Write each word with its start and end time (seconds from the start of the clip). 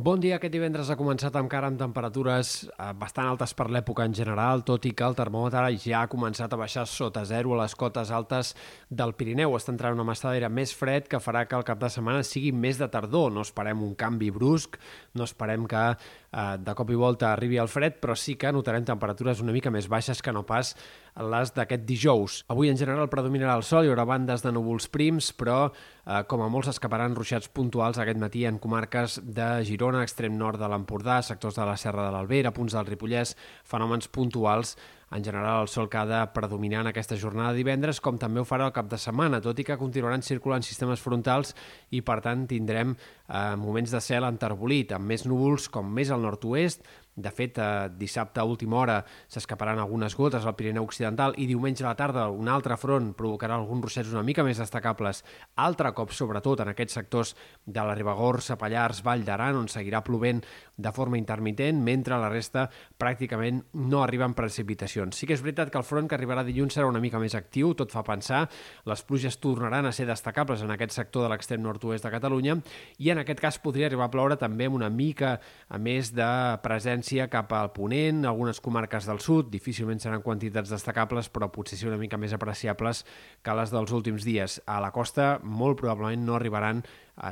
Bon 0.00 0.16
dia. 0.16 0.38
Aquest 0.38 0.54
divendres 0.54 0.88
ha 0.88 0.94
començat 0.96 1.34
encara 1.36 1.68
amb 1.68 1.76
temperatures 1.76 2.50
eh, 2.70 2.84
bastant 2.96 3.26
altes 3.28 3.52
per 3.52 3.66
l'època 3.68 4.06
en 4.08 4.14
general, 4.16 4.62
tot 4.64 4.86
i 4.88 4.94
que 4.96 5.04
el 5.04 5.16
termòmetre 5.18 5.74
ja 5.82 5.98
ha 6.00 6.08
començat 6.08 6.54
a 6.54 6.58
baixar 6.60 6.86
sota 6.88 7.26
zero 7.28 7.52
a 7.52 7.58
les 7.58 7.74
cotes 7.76 8.08
altes 8.16 8.54
del 8.88 9.12
Pirineu. 9.18 9.52
Està 9.58 9.74
entrant 9.74 9.98
una 9.98 10.06
massa 10.08 10.30
d'aire 10.30 10.48
més 10.48 10.72
fred 10.72 11.10
que 11.10 11.20
farà 11.20 11.42
que 11.44 11.58
el 11.58 11.66
cap 11.68 11.82
de 11.82 11.90
setmana 11.92 12.24
sigui 12.24 12.48
més 12.48 12.80
de 12.80 12.88
tardor. 12.88 13.28
No 13.34 13.44
esperem 13.44 13.82
un 13.84 13.92
canvi 13.98 14.30
brusc, 14.32 14.78
no 15.20 15.28
esperem 15.28 15.68
que 15.68 15.84
eh, 15.90 16.56
de 16.64 16.76
cop 16.78 16.94
i 16.94 16.96
volta 17.02 17.34
arribi 17.34 17.60
el 17.60 17.68
fred, 17.68 18.00
però 18.00 18.16
sí 18.16 18.38
que 18.40 18.54
notarem 18.56 18.88
temperatures 18.88 19.44
una 19.44 19.52
mica 19.52 19.74
més 19.74 19.90
baixes 19.90 20.24
que 20.24 20.32
no 20.32 20.46
pas 20.48 20.72
les 21.16 21.54
d'aquest 21.56 21.82
dijous. 21.88 22.44
Avui 22.52 22.70
en 22.70 22.78
general 22.78 23.10
predominarà 23.10 23.56
el 23.58 23.64
sol, 23.66 23.84
hi 23.84 23.90
haurà 23.92 24.06
bandes 24.08 24.44
de 24.44 24.52
núvols 24.54 24.86
prims, 24.92 25.32
però 25.36 25.58
eh, 25.70 26.22
com 26.30 26.44
a 26.44 26.48
molts 26.52 26.70
escaparan 26.74 27.16
ruixats 27.18 27.50
puntuals 27.50 27.98
aquest 27.98 28.20
matí 28.22 28.46
en 28.46 28.60
comarques 28.62 29.20
de 29.24 29.50
Girona 29.66 30.04
extrem 30.06 30.38
nord 30.38 30.60
de 30.60 30.70
l'Empordà, 30.70 31.20
sectors 31.26 31.58
de 31.58 31.66
la 31.66 31.76
Serra 31.80 32.06
de 32.06 32.14
l'Albera, 32.14 32.54
punts 32.54 32.78
del 32.78 32.88
Ripollès, 32.88 33.36
fenòmens 33.68 34.08
puntuals 34.08 34.76
en 35.10 35.24
general, 35.24 35.62
el 35.62 35.68
sol 35.68 35.88
que 35.90 35.98
ha 35.98 36.06
de 36.06 36.20
predominar 36.32 36.84
en 36.84 36.90
aquesta 36.92 37.16
jornada 37.18 37.50
de 37.50 37.58
divendres, 37.58 37.98
com 38.00 38.18
també 38.18 38.40
ho 38.40 38.46
farà 38.46 38.68
el 38.68 38.74
cap 38.76 38.86
de 38.90 38.98
setmana, 38.98 39.40
tot 39.42 39.58
i 39.58 39.64
que 39.66 39.78
continuaran 39.78 40.22
circulant 40.22 40.62
sistemes 40.62 41.02
frontals 41.02 41.50
i, 41.90 41.98
per 42.06 42.20
tant, 42.22 42.44
tindrem 42.46 42.94
eh, 42.94 43.56
moments 43.58 43.90
de 43.90 44.00
cel 44.04 44.28
enterbolit, 44.28 44.94
amb 44.94 45.10
més 45.10 45.26
núvols 45.26 45.66
com 45.74 45.90
més 45.98 46.14
al 46.14 46.22
nord-oest. 46.22 46.86
De 47.20 47.30
fet, 47.30 47.58
eh, 47.58 47.88
dissabte 47.96 48.40
a 48.40 48.44
última 48.44 48.78
hora 48.80 49.04
s'escaparan 49.28 49.78
algunes 49.78 50.16
gotes 50.16 50.46
al 50.46 50.56
Pirineu 50.56 50.84
Occidental 50.84 51.34
i 51.36 51.46
diumenge 51.46 51.84
a 51.84 51.90
la 51.90 51.96
tarda 51.98 52.28
un 52.32 52.48
altre 52.48 52.76
front 52.80 53.12
provocarà 53.14 53.58
alguns 53.58 53.84
ruixats 53.84 54.12
una 54.14 54.24
mica 54.24 54.44
més 54.46 54.58
destacables. 54.58 55.22
Altre 55.56 55.92
cop, 55.92 56.14
sobretot, 56.16 56.60
en 56.64 56.72
aquests 56.72 56.96
sectors 56.96 57.34
de 57.66 57.84
la 57.84 57.94
Ribagorça, 57.94 58.56
Pallars, 58.56 59.02
Vall 59.04 59.24
d'Aran, 59.26 59.58
on 59.60 59.68
seguirà 59.68 60.00
plovent 60.06 60.40
de 60.80 60.92
forma 60.96 61.18
intermitent, 61.20 61.82
mentre 61.84 62.16
la 62.18 62.30
resta 62.32 62.66
pràcticament 62.98 63.62
no 63.74 64.02
arriben 64.02 64.34
precipitacions. 64.34 65.16
Sí 65.16 65.28
que 65.28 65.36
és 65.36 65.44
veritat 65.44 65.70
que 65.70 65.78
el 65.78 65.84
front 65.84 66.08
que 66.08 66.16
arribarà 66.16 66.44
dilluns 66.46 66.74
serà 66.76 66.88
una 66.88 67.02
mica 67.02 67.20
més 67.20 67.36
actiu, 67.36 67.74
tot 67.76 67.92
fa 67.92 68.02
pensar, 68.06 68.46
les 68.88 69.04
pluges 69.04 69.36
tornaran 69.42 69.86
a 69.86 69.92
ser 69.92 70.06
destacables 70.08 70.62
en 70.62 70.72
aquest 70.72 70.96
sector 70.96 71.26
de 71.26 71.34
l'extrem 71.34 71.60
nord-oest 71.62 72.06
de 72.06 72.14
Catalunya 72.14 72.56
i 72.98 73.10
en 73.12 73.20
aquest 73.20 73.40
cas 73.42 73.60
podria 73.60 73.90
arribar 73.90 74.08
a 74.08 74.12
ploure 74.12 74.38
també 74.40 74.68
amb 74.70 74.78
una 74.80 74.90
mica 74.90 75.36
a 75.68 75.78
més 75.78 76.14
de 76.16 76.30
presència 76.64 77.09
cap 77.32 77.50
al 77.56 77.72
ponent, 77.74 78.22
algunes 78.28 78.60
comarques 78.62 79.08
del 79.08 79.18
sud, 79.24 79.48
difícilment 79.50 79.98
seran 79.98 80.22
quantitats 80.22 80.70
destacables, 80.70 81.28
però 81.32 81.48
potser 81.50 81.78
sí 81.80 81.88
una 81.88 81.98
mica 81.98 82.18
més 82.20 82.34
apreciables 82.36 83.02
que 83.42 83.56
les 83.58 83.74
dels 83.74 83.90
últims 83.96 84.26
dies. 84.28 84.60
A 84.70 84.78
la 84.84 84.92
costa 84.94 85.40
molt 85.42 85.80
probablement 85.80 86.22
no 86.28 86.36
arribaran 86.38 86.84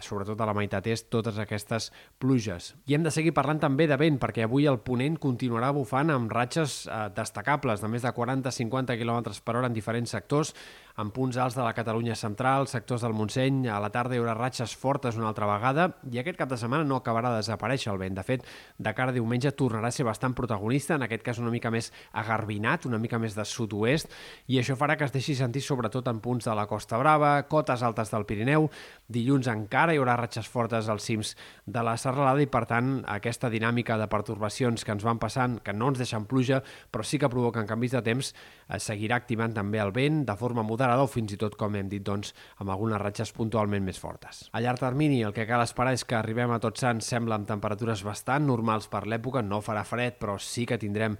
sobretot 0.05 0.41
a 0.41 0.49
la 0.49 0.55
meitat 0.57 0.87
est, 0.91 1.09
totes 1.13 1.39
aquestes 1.41 1.91
pluges. 2.21 2.75
I 2.87 2.97
hem 2.97 3.07
de 3.07 3.13
seguir 3.15 3.33
parlant 3.37 3.61
també 3.63 3.87
de 3.89 3.97
vent, 4.01 4.19
perquè 4.21 4.45
avui 4.45 4.69
el 4.69 4.81
ponent 4.85 5.17
continuarà 5.21 5.71
bufant 5.73 6.13
amb 6.13 6.33
ratxes 6.33 6.83
eh, 6.87 7.07
destacables 7.17 7.81
de 7.81 7.89
més 7.89 8.05
de 8.05 8.13
40-50 8.13 8.99
km 9.01 9.33
per 9.45 9.57
hora 9.57 9.71
en 9.71 9.77
diferents 9.77 10.13
sectors, 10.13 10.53
en 10.99 11.13
punts 11.15 11.37
alts 11.39 11.55
de 11.55 11.63
la 11.63 11.73
Catalunya 11.77 12.17
central, 12.19 12.67
sectors 12.67 13.05
del 13.07 13.15
Montseny, 13.15 13.69
a 13.71 13.79
la 13.79 13.91
tarda 13.95 14.17
hi 14.17 14.19
haurà 14.19 14.35
ratxes 14.35 14.75
fortes 14.77 15.17
una 15.17 15.29
altra 15.31 15.47
vegada 15.47 15.87
i 16.11 16.19
aquest 16.19 16.41
cap 16.41 16.51
de 16.51 16.59
setmana 16.59 16.85
no 16.85 16.99
acabarà 16.99 17.31
de 17.31 17.39
desaparèixer 17.39 17.93
el 17.93 18.01
vent. 18.03 18.17
De 18.19 18.25
fet, 18.27 18.45
de 18.77 18.95
cara 18.99 19.15
a 19.15 19.17
diumenge 19.17 19.55
tornarà 19.55 19.93
a 19.93 19.95
ser 19.95 20.09
bastant 20.09 20.35
protagonista, 20.35 20.97
en 20.99 21.07
aquest 21.07 21.23
cas 21.23 21.39
una 21.39 21.55
mica 21.55 21.71
més 21.71 21.93
agarbinat, 22.13 22.89
una 22.91 22.99
mica 22.99 23.21
més 23.23 23.39
de 23.39 23.47
sud-oest, 23.47 24.11
i 24.51 24.59
això 24.59 24.75
farà 24.77 24.99
que 24.99 25.07
es 25.07 25.15
deixi 25.15 25.39
sentir 25.39 25.63
sobretot 25.63 26.11
en 26.11 26.19
punts 26.21 26.51
de 26.51 26.59
la 26.59 26.67
Costa 26.67 26.99
Brava, 26.99 27.37
cotes 27.47 27.87
altes 27.87 28.11
del 28.11 28.27
Pirineu. 28.27 28.67
Dilluns 29.07 29.47
encara 29.55 29.78
hi 29.87 29.99
haurà 30.01 30.17
ratxes 30.19 30.49
fortes 30.51 30.89
als 30.91 31.05
cims 31.07 31.35
de 31.67 31.83
la 31.87 31.95
serralada 31.97 32.43
i, 32.43 32.49
per 32.51 32.65
tant, 32.67 33.05
aquesta 33.07 33.51
dinàmica 33.53 33.95
de 34.01 34.09
pertorbacions 34.11 34.83
que 34.83 34.91
ens 34.97 35.07
van 35.07 35.21
passant, 35.23 35.59
que 35.63 35.73
no 35.73 35.93
ens 35.93 36.03
deixen 36.03 36.27
pluja, 36.27 36.59
però 36.91 37.07
sí 37.07 37.21
que 37.23 37.31
provoquen 37.31 37.69
canvis 37.71 37.95
de 37.95 38.03
temps, 38.03 38.33
eh, 38.67 38.81
seguirà 38.83 39.21
activant 39.23 39.55
també 39.55 39.79
el 39.79 39.95
vent 39.95 40.25
de 40.27 40.37
forma 40.37 40.65
moderada 40.67 41.05
o 41.07 41.11
fins 41.11 41.37
i 41.37 41.39
tot, 41.39 41.55
com 41.55 41.79
hem 41.79 41.89
dit, 41.89 42.03
doncs, 42.03 42.35
amb 42.59 42.75
algunes 42.75 42.99
ratxes 42.99 43.31
puntualment 43.37 43.87
més 43.87 44.03
fortes. 44.03 44.49
A 44.51 44.61
llarg 44.65 44.83
termini, 44.83 45.23
el 45.23 45.37
que 45.37 45.47
cal 45.47 45.63
esperar 45.63 45.95
és 45.95 46.05
que 46.05 46.19
arribem 46.19 46.51
a 46.51 46.59
tots 46.59 46.83
sants, 46.83 47.07
sembla, 47.07 47.39
amb 47.39 47.47
temperatures 47.47 48.03
bastant 48.03 48.51
normals 48.51 48.91
per 48.91 49.07
l'època, 49.07 49.47
no 49.47 49.63
farà 49.63 49.87
fred, 49.87 50.19
però 50.19 50.41
sí 50.43 50.67
que 50.67 50.81
tindrem 50.83 51.15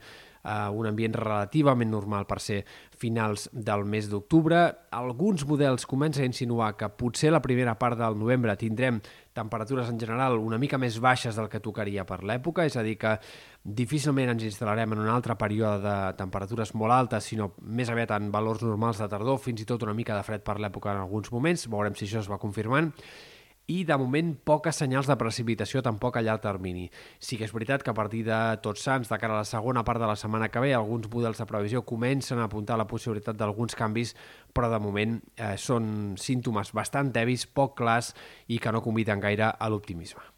eh, 0.45 0.69
un 0.71 0.87
ambient 0.91 1.17
relativament 1.17 1.91
normal 1.91 2.27
per 2.29 2.41
ser 2.43 2.63
finals 2.99 3.49
del 3.53 3.85
mes 3.85 4.09
d'octubre. 4.11 4.61
Alguns 4.91 5.45
models 5.47 5.87
comencen 5.87 6.27
a 6.27 6.31
insinuar 6.31 6.75
que 6.77 6.89
potser 6.89 7.33
la 7.33 7.43
primera 7.43 7.77
part 7.79 7.99
del 7.99 8.19
novembre 8.19 8.57
tindrem 8.59 9.01
temperatures 9.39 9.89
en 9.89 10.01
general 10.01 10.39
una 10.43 10.59
mica 10.59 10.79
més 10.79 10.99
baixes 10.99 11.37
del 11.39 11.49
que 11.49 11.63
tocaria 11.63 12.05
per 12.07 12.25
l'època, 12.27 12.67
és 12.67 12.77
a 12.77 12.83
dir 12.83 12.97
que 12.99 13.15
difícilment 13.63 14.35
ens 14.35 14.45
instal·larem 14.49 14.97
en 14.97 15.05
un 15.05 15.11
altre 15.13 15.37
període 15.39 15.79
de 15.85 15.97
temperatures 16.19 16.75
molt 16.75 16.97
altes, 16.97 17.31
sinó 17.31 17.53
més 17.63 17.91
aviat 17.93 18.17
en 18.19 18.33
valors 18.35 18.65
normals 18.67 18.99
de 18.99 19.09
tardor, 19.09 19.39
fins 19.39 19.63
i 19.63 19.69
tot 19.69 19.87
una 19.87 19.95
mica 19.95 20.17
de 20.19 20.27
fred 20.27 20.43
per 20.43 20.59
l'època 20.59 20.95
en 20.95 21.05
alguns 21.05 21.31
moments, 21.31 21.69
veurem 21.71 21.95
si 21.95 22.09
això 22.09 22.25
es 22.25 22.31
va 22.31 22.43
confirmant 22.43 22.91
i 23.69 23.83
de 23.85 23.97
moment 24.01 24.33
poques 24.49 24.79
senyals 24.81 25.09
de 25.11 25.17
precipitació 25.21 25.83
tampoc 25.85 26.17
a 26.17 26.23
llarg 26.25 26.41
termini. 26.45 26.87
Sí 27.21 27.37
que 27.37 27.45
és 27.45 27.53
veritat 27.53 27.85
que 27.85 27.93
a 27.93 27.97
partir 27.97 28.23
de 28.25 28.39
Tots 28.65 28.87
Sants, 28.89 29.13
de 29.13 29.19
cara 29.21 29.37
a 29.37 29.43
la 29.43 29.49
segona 29.49 29.85
part 29.85 30.01
de 30.01 30.09
la 30.09 30.17
setmana 30.17 30.49
que 30.49 30.63
ve, 30.65 30.73
alguns 30.75 31.11
models 31.13 31.43
de 31.43 31.49
previsió 31.51 31.85
comencen 31.85 32.41
a 32.41 32.49
apuntar 32.49 32.81
la 32.81 32.89
possibilitat 32.89 33.37
d'alguns 33.37 33.77
canvis, 33.77 34.15
però 34.57 34.73
de 34.73 34.81
moment 34.81 35.21
eh, 35.37 35.55
són 35.61 36.17
símptomes 36.17 36.73
bastant 36.73 37.13
tevis, 37.13 37.45
poc 37.45 37.77
clars 37.83 38.15
i 38.49 38.59
que 38.59 38.73
no 38.73 38.85
conviden 38.85 39.21
gaire 39.21 39.53
a 39.53 39.69
l'optimisme. 39.69 40.38